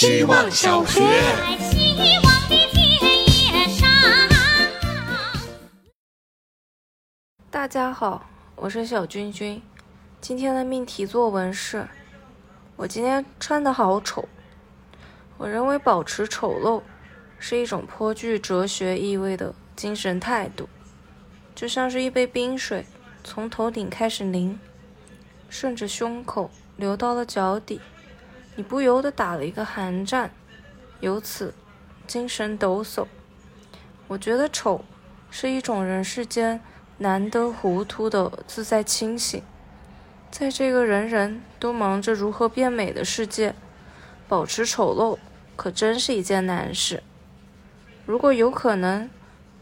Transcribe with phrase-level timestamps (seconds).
[0.00, 1.00] 希望小学。
[1.58, 2.88] 希望的田
[3.26, 3.88] 野上。
[7.50, 8.24] 大家好，
[8.54, 9.60] 我是小君君。
[10.20, 11.88] 今天的命题作文是：
[12.76, 14.28] 我今天穿的好丑。
[15.36, 16.80] 我认为保持丑陋
[17.40, 20.68] 是一种颇具哲学意味的精神态度，
[21.56, 22.86] 就像是一杯冰水
[23.24, 24.60] 从头顶开始淋，
[25.48, 27.80] 顺着胸口流到了脚底，
[28.58, 30.32] 你不由得打了一个寒战，
[30.98, 31.54] 由此
[32.08, 33.06] 精神抖擞。
[34.08, 34.84] 我觉得丑
[35.30, 36.60] 是一种人世间
[36.96, 39.40] 难得糊涂的自在清醒，
[40.28, 43.54] 在这个人人都忙着如何变美的世界，
[44.26, 45.16] 保持丑陋
[45.54, 47.04] 可真是一件难事。
[48.06, 49.08] 如果有可能，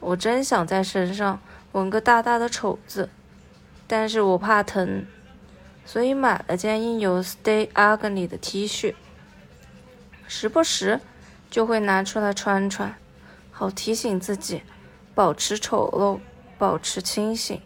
[0.00, 1.38] 我真想在身上
[1.72, 3.10] 纹个大大的丑字，
[3.86, 5.04] 但是我怕疼，
[5.86, 8.96] 所以买了件印有 “Stay Ugly” 的 T 恤，
[10.26, 11.00] 时不时
[11.48, 12.96] 就会拿出来穿穿，
[13.52, 14.62] 好提醒自己
[15.14, 16.18] 保持丑陋，
[16.58, 17.62] 保持清醒。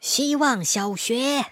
[0.00, 1.44] 希望小学。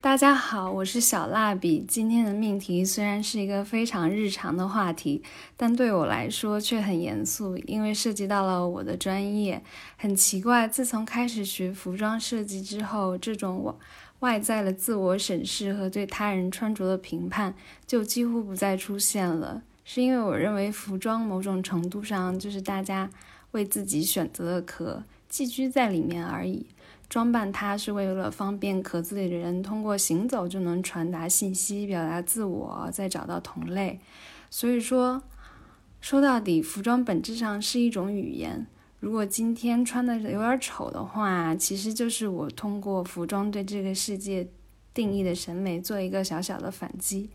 [0.00, 1.84] 大家好，我是小蜡笔。
[1.86, 5.22] 今天的命题虽然是一个非常日常的话题，
[5.58, 9.62] 但对我来说却很严肃，因为涉及到了我的专业。
[9.98, 13.74] 很奇怪，自从开始学服装设计之后，这种外
[14.20, 17.54] 外在的自我审视和对他人穿着的评判
[17.86, 19.62] 就几乎不再出现了。
[19.84, 23.10] 是因为我认为服装某种程度上就是大家
[23.50, 26.66] 为自己选择的壳，寄居在里面而已。
[27.08, 33.98] 装扮它是为了方便壳子里的人通过行走就能传达信息、表达自我，再找到同类。
[34.48, 35.20] 所以说，
[36.00, 38.66] 说到底，服装本质上是一种语言。
[39.00, 44.46] 如果今天穿的有点丑的话，其实就是我通过服装对这个世界
[44.92, 47.30] 定义的审美做一个小小的反击，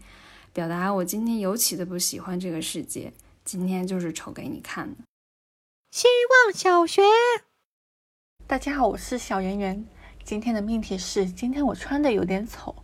[0.53, 3.11] 表达我今天尤其的不喜欢这个世界。
[3.43, 4.97] 今天就是丑给你看的。
[5.91, 6.07] 希
[6.45, 7.01] 望小学。
[8.45, 9.83] 大家好，我是小圆圆。
[10.23, 12.75] 今天的命题是：今天我穿的有点丑。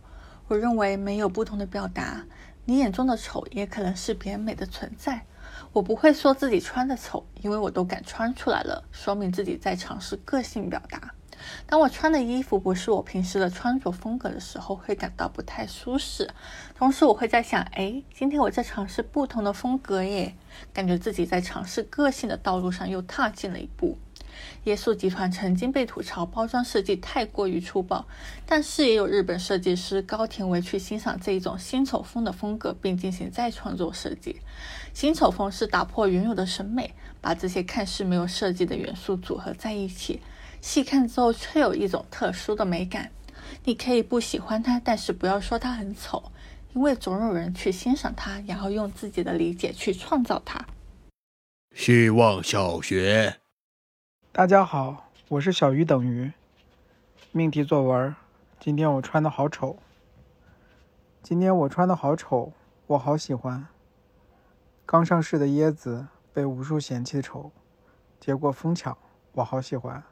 [0.48, 2.26] 我认为没有不同的表达，
[2.64, 5.24] 你眼中的丑也可能是别人美的存在。
[5.72, 11.14] 我不会说自己穿的丑，因为我都敢穿出来了，说明自己在尝试个性表达。
[11.66, 16.30] 当我穿的衣服不是我平时的穿着风格的时候，会感到不太舒适。
[16.76, 20.36] 同时，我会在想：哎，今天我在尝试不同的风格耶，
[20.72, 23.98] 感觉自己在尝试个性的道路上又踏进了一步。
[24.64, 28.06] 耶稣集团曾经被吐槽包装设计太过于粗暴，
[28.46, 34.40] 但是也有日本设计师高田唯去欣赏这一种新丑风的风格，并进行再创作设计。
[34.94, 40.20] 新丑风是打破原有的审美，把这些看似没有设计的元素组合在一起，
[40.60, 43.10] 细看之后却有一种特殊的美感。
[43.64, 46.22] 你可以不喜欢它，但是不要说它很丑，
[46.74, 50.64] 因为总有人去欣赏它，然后用自己的理解去创造它。
[51.74, 53.41] 希望小学。
[54.34, 56.32] 大家好，我是小鱼等于。
[57.32, 58.16] 命题作文：
[58.58, 59.76] 今天我穿的好丑。
[61.22, 62.54] 今天我穿的好丑，
[62.86, 63.66] 我好喜欢。
[64.86, 67.50] 刚上市的椰子被无数嫌弃丑，
[68.18, 68.96] 结果疯抢，
[69.32, 70.02] 我好喜欢。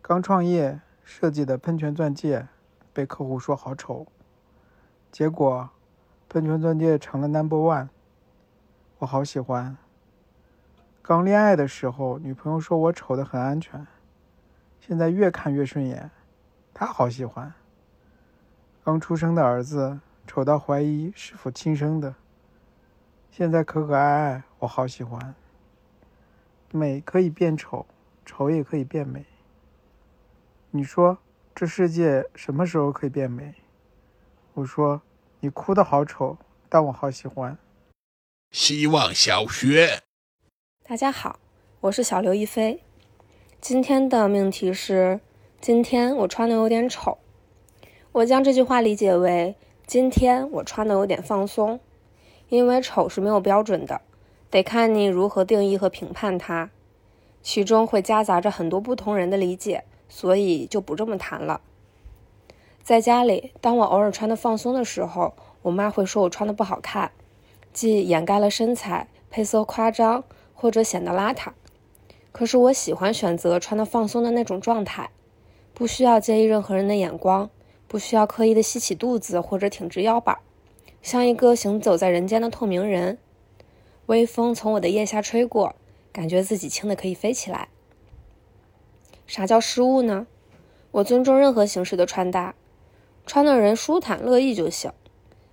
[0.00, 2.48] 刚创业设计的喷泉钻戒
[2.92, 4.08] 被客户说好丑，
[5.12, 5.70] 结果
[6.28, 7.88] 喷泉钻戒成了 number one，
[8.98, 9.76] 我好喜欢。
[11.04, 13.84] 刚恋爱的时候，女朋友说我丑的很安全，
[14.78, 16.08] 现在越看越顺眼，
[16.72, 17.52] 她好喜欢。
[18.84, 19.98] 刚出生的儿子
[20.28, 22.14] 丑到怀疑是否亲生的，
[23.32, 25.34] 现在可可爱爱，我好喜欢。
[26.70, 27.84] 美可以变丑，
[28.24, 29.26] 丑也可以变美。
[30.70, 31.18] 你说
[31.52, 33.56] 这世界什么时候可以变美？
[34.54, 35.02] 我说
[35.40, 36.38] 你哭的好丑，
[36.68, 37.58] 但我好喜欢。
[38.52, 40.04] 希望小学。
[40.84, 41.38] 大家好，
[41.80, 42.82] 我是小刘亦菲。
[43.60, 45.20] 今天的命题是：
[45.60, 47.18] 今天我穿的有点丑。
[48.10, 49.54] 我将这句话理解为：
[49.86, 51.78] 今天我穿的有点放松，
[52.48, 54.00] 因为丑是没有标准的，
[54.50, 56.70] 得看你如何定义和评判它，
[57.42, 61.60] 其中会夹杂着很多不同人的理解，所以就不这么谈了。
[62.82, 67.12] 在家里，当我偶尔穿的放松的时候，我妈会说我穿的不好看，
[67.72, 70.24] 既掩盖了身材，配色夸张。
[70.62, 71.48] 或者显得邋遢，
[72.30, 75.10] 可是我喜欢选择穿的放松的那种状态，
[75.74, 77.50] 不需要介意任何人的眼光，
[77.88, 80.38] 不需要刻意的吸起肚子或者挺直腰板，
[81.02, 83.18] 像一个行走在人间的透明人。
[84.06, 85.74] 微风从我的腋下吹过，
[86.12, 87.66] 感觉自己轻的可以飞起来。
[89.26, 90.28] 啥叫失误呢？
[90.92, 92.54] 我尊重任何形式的穿搭，
[93.26, 94.92] 穿的人舒坦乐意就行。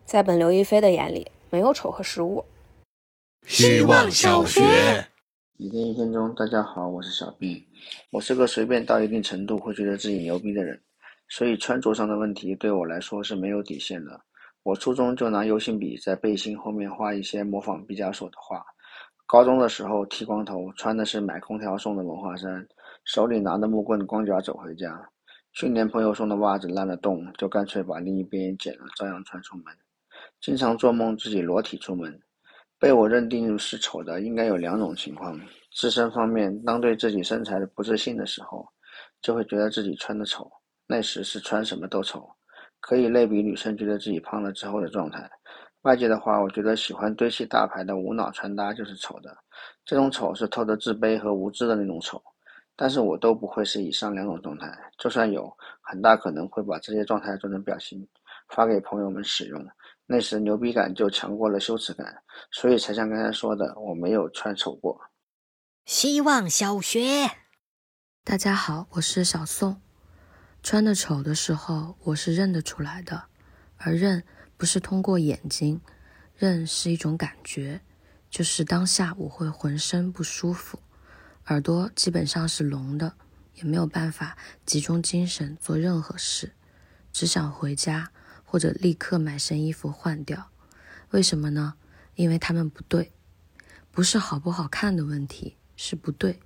[0.06, 2.46] 在本刘亦菲的眼里，没有丑和失误。
[3.50, 4.62] 希望小学。
[5.58, 7.66] 一天一分钟，大家好，我是小 B。
[8.12, 10.80] 我是个随便到一定程度会觉得自己牛逼的人，
[11.30, 14.22] 所以穿着上的问题对我来说是没有底线的。
[14.62, 18.64] 我初中就拿油性笔在背心后面画一些模仿毕加索的画。
[19.26, 22.66] 高中的时候剃光头，穿的是买空调送的文化衫，
[23.04, 25.10] 手里拿着木棍，光脚走回家。
[25.54, 29.66] 去年朋友送的袜子烂了洞，就干脆把另一边剪了，照样穿出门。
[30.40, 32.22] 经常做梦自己裸体出门。
[32.80, 35.38] 被我认定是丑的，应该有两种情况：
[35.74, 38.66] 自身方面，当对自己身材不自信的时候，
[39.22, 40.50] 就会觉得自己穿的丑，
[40.88, 42.28] 那时是穿什么都丑。
[42.80, 45.30] 可以类比女生觉得自己胖了之后的状态。
[45.82, 49.36] 外界的话，我觉得喜欢堆砌大牌的无脑穿搭就是丑的。
[49.84, 52.22] 这种丑是透着自卑和无知的那种丑。
[52.78, 58.08] 但是我都不会是以上两种状态，就算有，很大可能会把这些状态做成表情，
[58.48, 59.62] 发给朋友们使用。
[60.12, 65.00] 那时牛逼感就强过了羞耻感，所以才像刚才说的，我没有穿丑过。
[65.86, 67.30] 希望小学，
[68.24, 69.80] 大家好，我是小宋。
[70.64, 73.26] 穿的丑的时候，我是认得出来的，
[73.78, 74.24] 而认
[74.58, 75.80] 不是通过眼睛，
[76.36, 77.82] 认是一种感觉，
[78.32, 80.80] 就是当下我会浑身不舒服，
[81.50, 83.14] 耳朵基本上是聋的，
[83.54, 84.36] 也没有办法
[84.66, 86.54] 集中精神做任何事，
[87.14, 88.12] 只想回家
[88.50, 90.50] 或者立刻买身衣服换掉。
[91.12, 91.76] 为什么呢？
[92.16, 93.12] 因为他们不对，
[93.92, 96.40] 不是好不好看的问题，是不对。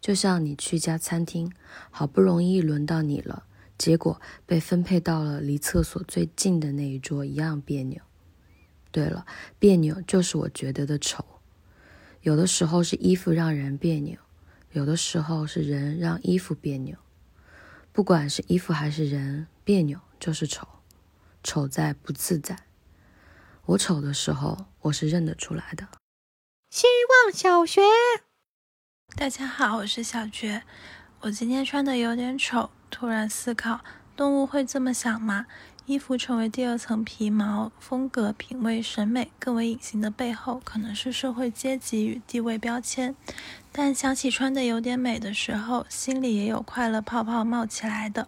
[0.00, 1.52] 就像你去一家餐厅，
[1.90, 3.44] 好不容易轮到你了，
[3.76, 8.00] 结果被分配到了离厕所最近的那一桌一样别扭。
[8.90, 9.26] 对了，
[9.58, 11.22] 别扭就是我觉得的丑。
[12.22, 14.18] 有的时候是衣服让人别扭，
[14.72, 16.96] 有的时候是人让衣服别扭。
[17.92, 20.66] 不管是衣服还是人，别扭就是丑，
[21.46, 22.58] 丑在不自在。
[23.66, 25.86] 我丑的时候，我是认得出来的。
[26.70, 26.88] 希
[27.24, 27.80] 望小学。
[29.16, 30.64] 大家好，我是小觉。
[31.20, 33.84] 我今天穿的有点丑，突然思考：
[34.16, 35.46] 动物会这么想吗？
[35.84, 43.14] 衣服成为第二层皮毛，风格、品味、审美更为隐形的背后，可能是社会阶级与地位标签。
[43.70, 48.26] 但想起穿的有点美的时候，心里也有快乐泡泡冒起来的，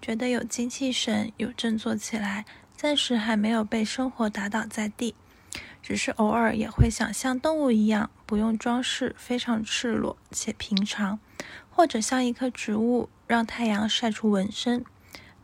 [0.00, 2.44] 觉得有精气神，有振作起来，
[2.76, 5.14] 暂时还没有被生活打倒在地。
[5.82, 11.18] 只是偶尔也会想像动物一样，不用装饰，非常赤裸且平常，
[11.70, 14.84] 或者像一棵植物，让太阳晒出纹身。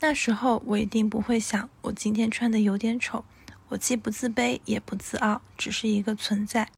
[0.01, 3.25] 那时候我一定不会想，我今天穿的有点丑。
[3.69, 6.69] 我既不自卑，也不自傲，只是一个存在。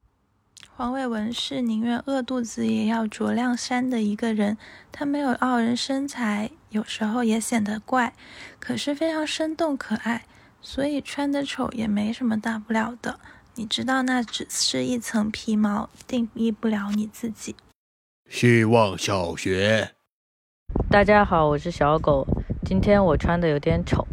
[0.76, 4.58] 黄伟文是宁愿饿肚子也要着亮衫的一个人。
[4.92, 8.12] 他没有傲人身材，有时候也显得怪，
[8.58, 10.24] 可是非常生动可爱。
[10.60, 13.20] 所以穿得丑也没什么大不了的。
[13.54, 17.54] 你知道，那只是一层皮毛，定义不了你自己。
[18.28, 19.92] 希望小学，
[20.90, 22.26] 大家好，我是小狗。
[22.64, 24.04] 今天我穿的有点丑。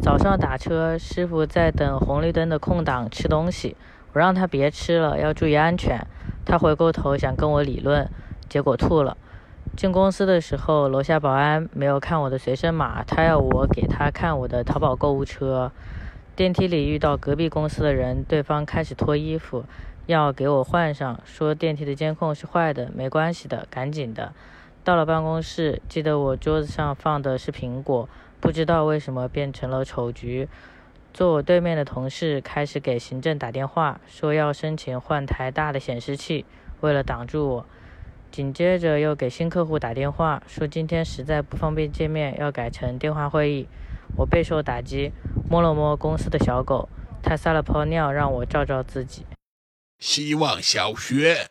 [0.00, 3.76] 早上打车，师傅在等红绿灯的空档吃东西，
[4.14, 6.00] 我让他别吃了，要注意安全。
[6.46, 8.08] 他回过头想跟我理论，
[8.48, 9.18] 结果吐了。
[9.78, 15.70] 进公司的时候，楼下保安没有看我的随身码，他要我给他看我的淘宝购物车。
[16.34, 19.64] 电梯里遇到隔壁公司的人，对方开始脱衣服，
[20.06, 24.32] 要给我换上，说电梯的监控是坏的，没关系的，赶紧的。
[24.82, 28.08] 到了办公室，记得我桌子上放的是苹果，
[28.40, 30.48] 不知道为什么变成了丑橘。
[31.14, 36.44] 坐我对面的同事开始给行政打电话，说要申请换台大的显示器，
[36.80, 37.66] 为了挡住我。
[38.30, 43.66] 紧接着又给新客户打电话，说今天实在不方便见面，要改成电话会议。
[44.16, 45.12] 我备受打击，
[45.48, 46.88] 摸了摸公司的小狗，
[47.22, 49.24] 它撒了泡尿，让我照照自己。
[49.98, 51.48] 希望小学，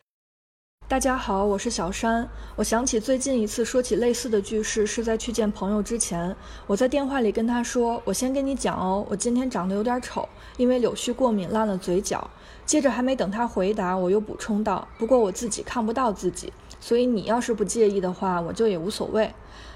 [0.87, 2.29] 大家好，我是小山。
[2.55, 6.33] 我想起最近一次说起类似的句式，是在去见朋友之前，
[6.65, 12.29] 我在电话里跟他说：“我先跟你讲哦，我今天长得有点丑，因为柳絮过敏烂了嘴角。”
[12.65, 16.51] 接着还没等他回答，我又补充道：“不过我自己看不到自己，
[16.87, 19.33] 所以你要是不介意的话，我就也无所谓。”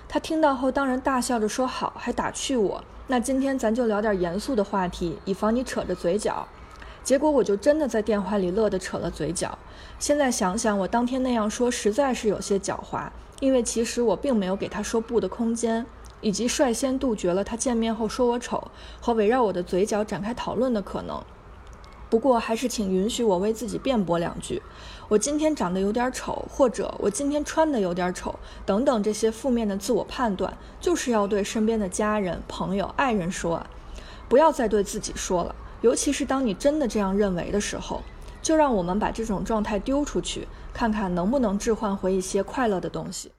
[0.08, 2.82] 他听到后当然大笑着说好，还打趣我。
[3.08, 6.48] 那今天咱就聊点严肃的话题，以防你扯着嘴角。
[7.04, 9.60] 结果我就真的在电话里乐得扯了嘴角。
[10.00, 13.10] 现在想想，我当天那样说实在是有些狡猾，
[13.42, 15.86] 因为其实我并没有给他说不的空间，
[16.22, 21.22] 以及率先杜绝了他见面后说我丑和围绕我的嘴角展开讨论的可能。
[22.12, 24.62] 不过还是请允许我为自己辩驳两句。
[25.08, 33.66] 我今天长得有点丑，或者我今天穿的有点丑，等等这些负面的自我判断，就是要对身边的家人、朋友、爱人说，
[34.28, 35.56] 不要再对自己说了。
[35.80, 38.02] 尤其是当你真的这样认为的时候，
[38.42, 43.32] 就让我们把这种状态丢出去，看看能不能置换回一些快乐的东西。